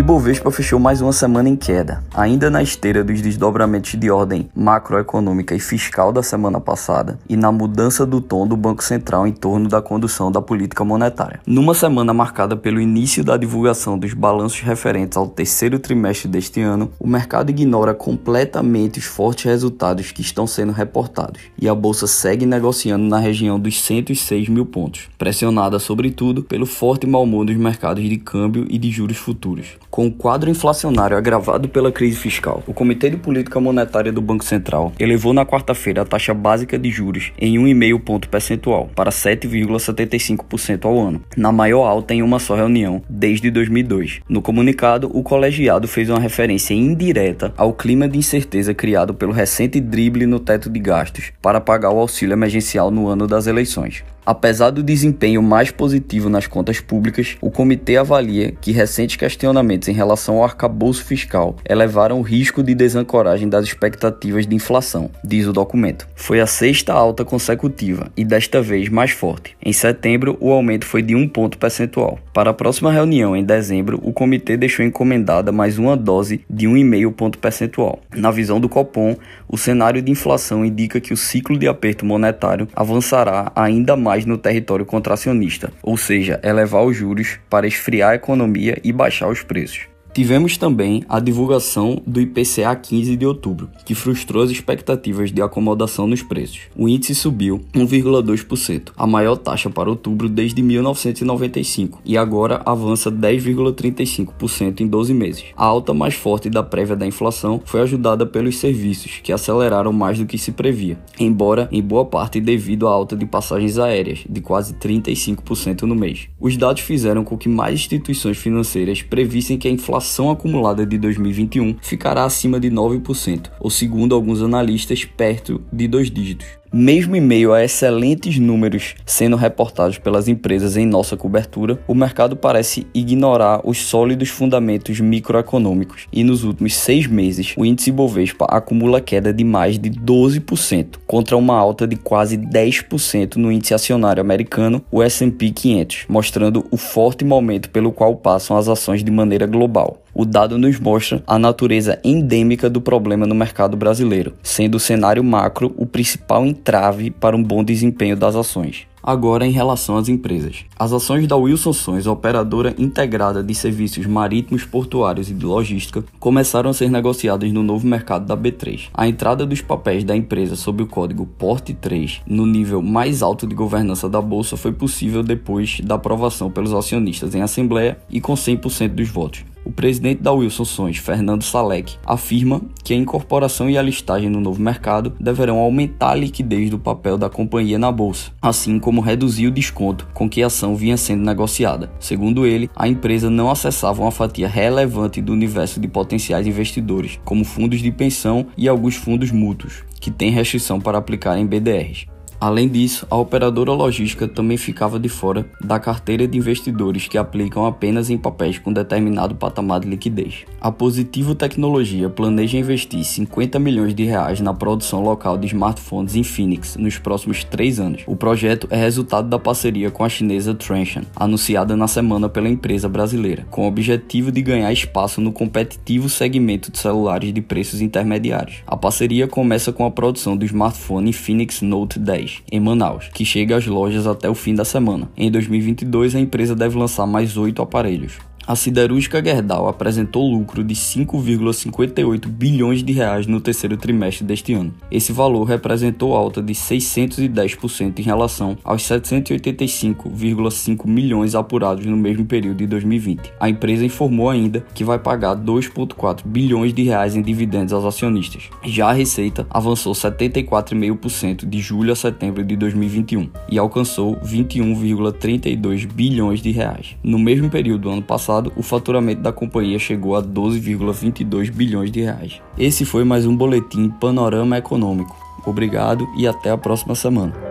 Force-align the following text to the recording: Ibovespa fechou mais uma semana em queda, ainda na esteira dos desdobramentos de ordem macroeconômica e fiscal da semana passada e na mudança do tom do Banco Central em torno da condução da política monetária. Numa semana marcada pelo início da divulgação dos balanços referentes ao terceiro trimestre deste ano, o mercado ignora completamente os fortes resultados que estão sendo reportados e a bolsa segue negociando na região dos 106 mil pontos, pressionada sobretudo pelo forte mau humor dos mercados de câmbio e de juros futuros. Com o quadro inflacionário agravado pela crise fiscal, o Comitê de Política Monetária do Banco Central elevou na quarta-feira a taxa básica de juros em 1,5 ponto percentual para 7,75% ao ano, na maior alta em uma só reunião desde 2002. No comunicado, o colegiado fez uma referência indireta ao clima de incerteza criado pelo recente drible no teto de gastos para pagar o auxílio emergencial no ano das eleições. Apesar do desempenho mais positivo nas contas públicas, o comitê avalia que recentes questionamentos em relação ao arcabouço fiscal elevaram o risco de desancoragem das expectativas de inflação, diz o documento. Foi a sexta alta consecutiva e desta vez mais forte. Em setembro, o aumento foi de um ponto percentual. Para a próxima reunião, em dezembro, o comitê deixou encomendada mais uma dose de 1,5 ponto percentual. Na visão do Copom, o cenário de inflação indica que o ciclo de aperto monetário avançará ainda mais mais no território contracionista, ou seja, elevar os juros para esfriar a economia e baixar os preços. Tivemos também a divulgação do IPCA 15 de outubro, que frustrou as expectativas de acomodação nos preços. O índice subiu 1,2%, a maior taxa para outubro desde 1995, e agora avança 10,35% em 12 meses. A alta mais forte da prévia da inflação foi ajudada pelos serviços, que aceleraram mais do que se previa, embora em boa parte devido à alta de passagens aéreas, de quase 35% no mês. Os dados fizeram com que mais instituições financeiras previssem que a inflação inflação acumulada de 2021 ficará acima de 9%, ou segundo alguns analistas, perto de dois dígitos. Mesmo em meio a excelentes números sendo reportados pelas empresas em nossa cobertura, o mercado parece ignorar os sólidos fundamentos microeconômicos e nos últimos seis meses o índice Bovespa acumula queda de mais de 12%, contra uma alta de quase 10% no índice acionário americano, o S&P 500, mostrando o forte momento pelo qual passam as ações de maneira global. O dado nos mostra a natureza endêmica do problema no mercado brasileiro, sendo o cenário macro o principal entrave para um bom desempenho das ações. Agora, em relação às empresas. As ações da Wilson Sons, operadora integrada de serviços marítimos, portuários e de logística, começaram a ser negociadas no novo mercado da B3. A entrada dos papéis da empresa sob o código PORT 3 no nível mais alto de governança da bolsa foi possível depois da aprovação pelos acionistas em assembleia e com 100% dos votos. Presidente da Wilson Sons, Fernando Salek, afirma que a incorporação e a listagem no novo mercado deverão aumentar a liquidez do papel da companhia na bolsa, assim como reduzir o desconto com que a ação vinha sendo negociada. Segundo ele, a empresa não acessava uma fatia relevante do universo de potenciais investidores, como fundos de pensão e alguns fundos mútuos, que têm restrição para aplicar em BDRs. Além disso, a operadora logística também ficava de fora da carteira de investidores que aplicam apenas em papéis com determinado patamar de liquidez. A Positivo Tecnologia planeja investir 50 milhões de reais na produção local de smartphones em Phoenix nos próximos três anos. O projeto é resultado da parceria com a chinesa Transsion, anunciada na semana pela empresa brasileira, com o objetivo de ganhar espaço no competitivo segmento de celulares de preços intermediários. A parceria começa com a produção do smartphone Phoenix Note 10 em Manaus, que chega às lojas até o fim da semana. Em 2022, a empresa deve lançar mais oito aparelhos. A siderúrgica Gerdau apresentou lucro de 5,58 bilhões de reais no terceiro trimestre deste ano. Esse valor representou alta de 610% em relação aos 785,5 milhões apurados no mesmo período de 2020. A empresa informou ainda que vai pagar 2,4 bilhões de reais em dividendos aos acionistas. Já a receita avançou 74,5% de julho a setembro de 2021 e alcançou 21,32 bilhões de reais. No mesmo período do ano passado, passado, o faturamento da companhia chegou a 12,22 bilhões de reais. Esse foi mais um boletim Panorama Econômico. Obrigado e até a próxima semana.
Ibovespa 0.00 0.50
fechou 0.50 0.80
mais 0.80 1.02
uma 1.02 1.12
semana 1.12 1.50
em 1.50 1.54
queda, 1.54 2.02
ainda 2.14 2.48
na 2.48 2.62
esteira 2.62 3.04
dos 3.04 3.20
desdobramentos 3.20 4.00
de 4.00 4.10
ordem 4.10 4.48
macroeconômica 4.56 5.54
e 5.54 5.60
fiscal 5.60 6.10
da 6.10 6.22
semana 6.22 6.58
passada 6.58 7.18
e 7.28 7.36
na 7.36 7.52
mudança 7.52 8.06
do 8.06 8.18
tom 8.18 8.48
do 8.48 8.56
Banco 8.56 8.82
Central 8.82 9.26
em 9.26 9.32
torno 9.32 9.68
da 9.68 9.82
condução 9.82 10.32
da 10.32 10.40
política 10.40 10.82
monetária. 10.86 11.40
Numa 11.46 11.74
semana 11.74 12.14
marcada 12.14 12.56
pelo 12.56 12.80
início 12.80 13.22
da 13.22 13.36
divulgação 13.36 13.98
dos 13.98 14.14
balanços 14.14 14.60
referentes 14.60 15.18
ao 15.18 15.28
terceiro 15.28 15.78
trimestre 15.78 16.28
deste 16.28 16.62
ano, 16.62 16.90
o 16.98 17.06
mercado 17.06 17.50
ignora 17.50 17.92
completamente 17.92 18.98
os 18.98 19.04
fortes 19.04 19.44
resultados 19.44 20.12
que 20.12 20.22
estão 20.22 20.46
sendo 20.46 20.72
reportados 20.72 21.42
e 21.60 21.68
a 21.68 21.74
bolsa 21.74 22.06
segue 22.06 22.46
negociando 22.46 23.04
na 23.04 23.18
região 23.18 23.60
dos 23.60 23.78
106 23.82 24.48
mil 24.48 24.64
pontos, 24.64 25.10
pressionada 25.18 25.78
sobretudo 25.78 26.42
pelo 26.42 26.64
forte 26.64 27.06
mau 27.06 27.24
humor 27.24 27.44
dos 27.44 27.56
mercados 27.56 28.02
de 28.02 28.16
câmbio 28.16 28.66
e 28.70 28.78
de 28.78 28.90
juros 28.90 29.18
futuros. 29.18 29.76
Com 29.90 30.06
o 30.06 30.12
quadro 30.12 30.48
inflacionário 30.48 31.16
agravado 31.16 31.68
pela 31.68 31.90
crise 31.90 32.16
fiscal, 32.16 32.62
o 32.64 32.72
Comitê 32.72 33.10
de 33.10 33.16
Política 33.16 33.58
Monetária 33.58 34.12
do 34.12 34.20
Banco 34.20 34.44
Central 34.44 34.92
elevou 35.00 35.32
na 35.32 35.44
quarta-feira 35.44 36.02
a 36.02 36.04
taxa 36.04 36.32
básica 36.32 36.78
de 36.78 36.88
juros 36.90 37.32
em 37.36 37.58
1,5 37.58 38.00
ponto 38.00 38.28
percentual 38.28 38.88
para 38.94 39.10
7,75% 39.10 40.84
ao 40.84 40.96
ano, 40.96 41.20
na 41.36 41.50
maior 41.50 41.86
alta 41.86 42.14
em 42.14 42.22
uma 42.22 42.38
só 42.38 42.54
reunião 42.54 43.02
desde 43.10 43.50
2002. 43.50 44.20
No 44.28 44.40
comunicado, 44.40 45.10
o 45.12 45.24
colegiado 45.24 45.88
fez 45.88 46.08
uma 46.08 46.20
referência 46.20 46.72
indireta 46.72 47.52
ao 47.56 47.72
clima 47.72 48.08
de 48.08 48.16
incerteza 48.16 48.72
criado 48.72 49.12
pelo 49.12 49.32
recente 49.32 49.80
drible 49.80 50.24
no 50.24 50.38
teto 50.38 50.70
de 50.70 50.78
gastos 50.78 51.32
para 51.42 51.60
pagar 51.60 51.90
o 51.90 51.98
auxílio 51.98 52.34
emergencial 52.34 52.92
no 52.92 53.08
ano 53.08 53.26
das 53.26 53.48
eleições. 53.48 54.04
Apesar 54.30 54.70
do 54.70 54.80
desempenho 54.80 55.42
mais 55.42 55.72
positivo 55.72 56.28
nas 56.28 56.46
contas 56.46 56.78
públicas, 56.78 57.36
o 57.40 57.50
comitê 57.50 57.96
avalia 57.96 58.52
que 58.60 58.70
recentes 58.70 59.16
questionamentos 59.16 59.88
em 59.88 59.92
relação 59.92 60.36
ao 60.36 60.44
arcabouço 60.44 61.04
fiscal 61.04 61.56
elevaram 61.68 62.20
o 62.20 62.22
risco 62.22 62.62
de 62.62 62.72
desancoragem 62.72 63.48
das 63.48 63.64
expectativas 63.64 64.46
de 64.46 64.54
inflação, 64.54 65.10
diz 65.24 65.48
o 65.48 65.52
documento. 65.52 66.06
Foi 66.14 66.40
a 66.40 66.46
sexta 66.46 66.92
alta 66.92 67.24
consecutiva 67.24 68.08
e 68.16 68.24
desta 68.24 68.62
vez 68.62 68.88
mais 68.88 69.10
forte. 69.10 69.56
Em 69.60 69.72
setembro, 69.72 70.38
o 70.38 70.52
aumento 70.52 70.86
foi 70.86 71.02
de 71.02 71.16
um 71.16 71.26
ponto 71.26 71.58
percentual. 71.58 72.20
Para 72.32 72.50
a 72.50 72.54
próxima 72.54 72.92
reunião, 72.92 73.36
em 73.36 73.42
dezembro, 73.42 73.98
o 74.00 74.12
comitê 74.12 74.56
deixou 74.56 74.86
encomendada 74.86 75.50
mais 75.50 75.76
uma 75.76 75.96
dose 75.96 76.42
de 76.48 76.68
1,5 76.68 77.12
ponto 77.14 77.36
percentual. 77.36 77.98
Na 78.14 78.30
visão 78.30 78.60
do 78.60 78.68
Copom, 78.68 79.16
o 79.48 79.58
cenário 79.58 80.00
de 80.00 80.12
inflação 80.12 80.64
indica 80.64 81.00
que 81.00 81.12
o 81.12 81.16
ciclo 81.16 81.58
de 81.58 81.66
aperto 81.66 82.06
monetário 82.06 82.68
avançará 82.76 83.50
ainda 83.56 83.96
mais 83.96 84.19
mais 84.20 84.26
no 84.26 84.36
território 84.36 84.84
contracionista, 84.84 85.72
ou 85.82 85.96
seja, 85.96 86.40
elevar 86.42 86.84
os 86.84 86.96
juros 86.96 87.38
para 87.48 87.66
esfriar 87.66 88.10
a 88.10 88.14
economia 88.14 88.78
e 88.84 88.92
baixar 88.92 89.28
os 89.28 89.42
preços. 89.42 89.89
Tivemos 90.12 90.56
também 90.56 91.04
a 91.08 91.20
divulgação 91.20 92.02
do 92.04 92.20
IPCA 92.20 92.74
15 92.74 93.16
de 93.16 93.24
outubro, 93.24 93.70
que 93.84 93.94
frustrou 93.94 94.42
as 94.42 94.50
expectativas 94.50 95.30
de 95.30 95.40
acomodação 95.40 96.04
nos 96.06 96.20
preços. 96.20 96.62
O 96.76 96.88
índice 96.88 97.14
subiu 97.14 97.60
1,2%, 97.72 98.90
a 98.96 99.06
maior 99.06 99.36
taxa 99.36 99.70
para 99.70 99.88
outubro 99.88 100.28
desde 100.28 100.62
1995, 100.62 102.00
e 102.04 102.18
agora 102.18 102.60
avança 102.66 103.10
10,35% 103.10 104.80
em 104.80 104.88
12 104.88 105.14
meses. 105.14 105.44
A 105.56 105.64
alta 105.64 105.94
mais 105.94 106.14
forte 106.14 106.50
da 106.50 106.62
prévia 106.62 106.96
da 106.96 107.06
inflação 107.06 107.62
foi 107.64 107.80
ajudada 107.80 108.26
pelos 108.26 108.58
serviços, 108.58 109.20
que 109.22 109.32
aceleraram 109.32 109.92
mais 109.92 110.18
do 110.18 110.26
que 110.26 110.36
se 110.36 110.50
previa, 110.50 110.98
embora 111.20 111.68
em 111.70 111.80
boa 111.80 112.04
parte 112.04 112.40
devido 112.40 112.88
à 112.88 112.90
alta 112.90 113.14
de 113.14 113.26
passagens 113.26 113.78
aéreas, 113.78 114.24
de 114.28 114.40
quase 114.40 114.74
35% 114.74 115.82
no 115.82 115.94
mês. 115.94 116.28
Os 116.40 116.56
dados 116.56 116.82
fizeram 116.82 117.22
com 117.22 117.38
que 117.38 117.48
mais 117.48 117.74
instituições 117.74 118.36
financeiras 118.36 119.02
previssem 119.02 119.56
que 119.56 119.68
a 119.68 119.70
inflação 119.70 119.99
inflação 120.00 120.30
acumulada 120.30 120.86
de 120.86 120.96
2021 120.96 121.76
ficará 121.82 122.24
acima 122.24 122.58
de 122.58 122.70
9%, 122.70 123.50
ou 123.60 123.68
segundo 123.68 124.14
alguns 124.14 124.40
analistas, 124.40 125.04
perto 125.04 125.62
de 125.70 125.86
dois 125.86 126.10
dígitos. 126.10 126.59
Mesmo 126.72 127.16
em 127.16 127.20
meio 127.20 127.52
a 127.52 127.64
excelentes 127.64 128.38
números 128.38 128.94
sendo 129.04 129.34
reportados 129.34 129.98
pelas 129.98 130.28
empresas 130.28 130.76
em 130.76 130.86
nossa 130.86 131.16
cobertura, 131.16 131.80
o 131.88 131.96
mercado 131.96 132.36
parece 132.36 132.86
ignorar 132.94 133.60
os 133.64 133.78
sólidos 133.78 134.28
fundamentos 134.28 135.00
microeconômicos 135.00 136.06
e 136.12 136.22
nos 136.22 136.44
últimos 136.44 136.76
seis 136.76 137.08
meses 137.08 137.54
o 137.56 137.64
índice 137.64 137.90
Bovespa 137.90 138.44
acumula 138.44 139.00
queda 139.00 139.32
de 139.32 139.42
mais 139.42 139.80
de 139.80 139.90
12%, 139.90 140.98
contra 141.08 141.36
uma 141.36 141.56
alta 141.56 141.88
de 141.88 141.96
quase 141.96 142.38
10% 142.38 143.34
no 143.34 143.50
índice 143.50 143.74
acionário 143.74 144.20
americano, 144.20 144.80
o 144.92 145.02
S&P 145.02 145.50
500, 145.50 146.04
mostrando 146.08 146.64
o 146.70 146.76
forte 146.76 147.24
momento 147.24 147.68
pelo 147.70 147.90
qual 147.90 148.14
passam 148.14 148.56
as 148.56 148.68
ações 148.68 149.02
de 149.02 149.10
maneira 149.10 149.44
global. 149.44 150.00
O 150.20 150.26
dado 150.26 150.58
nos 150.58 150.78
mostra 150.78 151.22
a 151.26 151.38
natureza 151.38 151.98
endêmica 152.04 152.68
do 152.68 152.78
problema 152.78 153.26
no 153.26 153.34
mercado 153.34 153.74
brasileiro, 153.74 154.34
sendo 154.42 154.74
o 154.74 154.78
cenário 154.78 155.24
macro 155.24 155.72
o 155.78 155.86
principal 155.86 156.44
entrave 156.44 157.10
para 157.10 157.34
um 157.34 157.42
bom 157.42 157.64
desempenho 157.64 158.14
das 158.14 158.36
ações. 158.36 158.86
Agora, 159.02 159.46
em 159.46 159.50
relação 159.50 159.96
às 159.96 160.10
empresas. 160.10 160.66
As 160.78 160.92
ações 160.92 161.26
da 161.26 161.34
Wilson 161.34 161.72
Sons, 161.72 162.06
operadora 162.06 162.74
integrada 162.76 163.42
de 163.42 163.54
serviços 163.54 164.04
marítimos, 164.04 164.66
portuários 164.66 165.30
e 165.30 165.32
de 165.32 165.46
logística, 165.46 166.04
começaram 166.18 166.68
a 166.68 166.74
ser 166.74 166.90
negociadas 166.90 167.50
no 167.50 167.62
novo 167.62 167.86
mercado 167.86 168.26
da 168.26 168.36
B3. 168.36 168.88
A 168.92 169.08
entrada 169.08 169.46
dos 169.46 169.62
papéis 169.62 170.04
da 170.04 170.14
empresa 170.14 170.54
sob 170.54 170.82
o 170.82 170.86
código 170.86 171.24
PORT 171.24 171.72
3 171.80 172.20
no 172.26 172.44
nível 172.44 172.82
mais 172.82 173.22
alto 173.22 173.46
de 173.46 173.54
governança 173.54 174.06
da 174.06 174.20
bolsa 174.20 174.54
foi 174.54 174.72
possível 174.72 175.22
depois 175.22 175.80
da 175.82 175.94
aprovação 175.94 176.50
pelos 176.50 176.74
acionistas 176.74 177.34
em 177.34 177.40
assembleia 177.40 177.96
e 178.10 178.20
com 178.20 178.34
100% 178.34 178.88
dos 178.88 179.08
votos. 179.08 179.49
Presidente 179.80 180.20
da 180.20 180.30
Wilson 180.30 180.66
Sons, 180.66 180.98
Fernando 180.98 181.42
Salek, 181.42 181.96
afirma 182.04 182.60
que 182.84 182.92
a 182.92 182.96
incorporação 182.98 183.70
e 183.70 183.78
a 183.78 183.82
listagem 183.82 184.28
no 184.28 184.38
novo 184.38 184.60
mercado 184.60 185.14
deverão 185.18 185.56
aumentar 185.56 186.10
a 186.10 186.14
liquidez 186.14 186.68
do 186.68 186.78
papel 186.78 187.16
da 187.16 187.30
companhia 187.30 187.78
na 187.78 187.90
bolsa, 187.90 188.30
assim 188.42 188.78
como 188.78 189.00
reduzir 189.00 189.46
o 189.46 189.50
desconto 189.50 190.06
com 190.12 190.28
que 190.28 190.42
a 190.42 190.48
ação 190.48 190.76
vinha 190.76 190.98
sendo 190.98 191.24
negociada. 191.24 191.90
Segundo 191.98 192.44
ele, 192.44 192.68
a 192.76 192.86
empresa 192.86 193.30
não 193.30 193.50
acessava 193.50 194.02
uma 194.02 194.10
fatia 194.10 194.46
relevante 194.46 195.22
do 195.22 195.32
universo 195.32 195.80
de 195.80 195.88
potenciais 195.88 196.46
investidores, 196.46 197.18
como 197.24 197.42
fundos 197.42 197.80
de 197.80 197.90
pensão 197.90 198.48
e 198.58 198.68
alguns 198.68 198.96
fundos 198.96 199.30
mútuos, 199.30 199.82
que 199.98 200.10
têm 200.10 200.30
restrição 200.30 200.78
para 200.78 200.98
aplicar 200.98 201.38
em 201.38 201.46
BDRs. 201.46 202.04
Além 202.40 202.70
disso, 202.70 203.06
a 203.10 203.18
operadora 203.18 203.70
logística 203.70 204.26
também 204.26 204.56
ficava 204.56 204.98
de 204.98 205.10
fora 205.10 205.44
da 205.62 205.78
carteira 205.78 206.26
de 206.26 206.38
investidores 206.38 207.06
que 207.06 207.18
aplicam 207.18 207.66
apenas 207.66 208.08
em 208.08 208.16
papéis 208.16 208.58
com 208.58 208.72
determinado 208.72 209.34
patamar 209.34 209.80
de 209.80 209.86
liquidez. 209.86 210.46
A 210.58 210.72
Positivo 210.72 211.34
Tecnologia 211.34 212.08
planeja 212.08 212.56
investir 212.56 213.04
50 213.04 213.58
milhões 213.58 213.94
de 213.94 214.04
reais 214.04 214.40
na 214.40 214.54
produção 214.54 215.02
local 215.02 215.36
de 215.36 215.48
smartphones 215.48 216.16
em 216.16 216.22
Phoenix 216.22 216.76
nos 216.76 216.96
próximos 216.96 217.44
três 217.44 217.78
anos. 217.78 218.04
O 218.06 218.16
projeto 218.16 218.66
é 218.70 218.76
resultado 218.76 219.28
da 219.28 219.38
parceria 219.38 219.90
com 219.90 220.02
a 220.02 220.08
chinesa 220.08 220.54
Transsion, 220.54 221.02
anunciada 221.14 221.76
na 221.76 221.86
semana 221.86 222.26
pela 222.26 222.48
empresa 222.48 222.88
brasileira, 222.88 223.46
com 223.50 223.64
o 223.64 223.68
objetivo 223.68 224.32
de 224.32 224.40
ganhar 224.40 224.72
espaço 224.72 225.20
no 225.20 225.30
competitivo 225.30 226.08
segmento 226.08 226.72
de 226.72 226.78
celulares 226.78 227.34
de 227.34 227.42
preços 227.42 227.82
intermediários. 227.82 228.62
A 228.66 228.78
parceria 228.78 229.28
começa 229.28 229.74
com 229.74 229.84
a 229.84 229.90
produção 229.90 230.38
do 230.38 230.46
smartphone 230.46 231.12
Phoenix 231.12 231.60
Note 231.60 231.98
10 231.98 232.29
em 232.50 232.60
Manaus, 232.60 233.08
que 233.12 233.24
chega 233.24 233.56
às 233.56 233.66
lojas 233.66 234.06
até 234.06 234.28
o 234.28 234.34
fim 234.34 234.54
da 234.54 234.64
semana. 234.64 235.10
Em 235.16 235.30
2022, 235.30 236.14
a 236.14 236.20
empresa 236.20 236.54
deve 236.54 236.78
lançar 236.78 237.06
mais 237.06 237.36
oito 237.36 237.62
aparelhos. 237.62 238.18
A 238.46 238.56
siderúrgica 238.56 239.22
Gerdau 239.22 239.68
apresentou 239.68 240.28
lucro 240.28 240.64
de 240.64 240.74
5,58 240.74 242.26
bilhões 242.26 242.82
de 242.82 242.92
reais 242.92 243.26
no 243.26 243.40
terceiro 243.40 243.76
trimestre 243.76 244.26
deste 244.26 244.54
ano. 244.54 244.74
Esse 244.90 245.12
valor 245.12 245.44
representou 245.44 246.16
alta 246.16 246.42
de 246.42 246.52
610% 246.52 247.98
em 247.98 248.02
relação 248.02 248.56
aos 248.64 248.82
785,5 248.82 250.86
milhões 250.86 251.34
apurados 251.34 251.86
no 251.86 251.96
mesmo 251.96 252.24
período 252.24 252.56
de 252.56 252.66
2020. 252.66 253.32
A 253.38 253.48
empresa 253.48 253.84
informou 253.84 254.30
ainda 254.30 254.64
que 254.74 254.82
vai 254.82 254.98
pagar 254.98 255.36
2,4 255.36 256.22
bilhões 256.24 256.74
de 256.74 256.82
reais 256.82 257.14
em 257.14 257.22
dividendos 257.22 257.72
aos 257.72 257.84
acionistas. 257.84 258.48
Já 258.64 258.88
a 258.88 258.92
receita 258.92 259.46
avançou 259.50 259.92
74,5% 259.92 261.48
de 261.48 261.60
julho 261.60 261.92
a 261.92 261.96
setembro 261.96 262.42
de 262.42 262.56
2021 262.56 263.28
e 263.48 263.58
alcançou 263.58 264.16
21,32 264.16 265.86
bilhões 265.86 266.40
de 266.40 266.50
reais. 266.50 266.96
No 267.02 267.18
mesmo 267.18 267.48
período 267.48 267.82
do 267.82 267.90
ano 267.90 268.02
passado, 268.02 268.39
passado, 268.40 268.52
o 268.56 268.62
faturamento 268.62 269.20
da 269.20 269.32
companhia 269.32 269.78
chegou 269.78 270.16
a 270.16 270.22
12,22 270.22 271.50
bilhões 271.50 271.90
de 271.90 272.00
reais. 272.00 272.40
Esse 272.56 272.84
foi 272.84 273.04
mais 273.04 273.26
um 273.26 273.36
boletim 273.36 273.90
Panorama 273.90 274.56
Econômico. 274.56 275.16
Obrigado 275.44 276.08
e 276.16 276.26
até 276.26 276.50
a 276.50 276.58
próxima 276.58 276.94
semana. 276.94 277.49